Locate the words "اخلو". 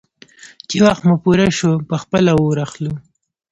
2.65-2.93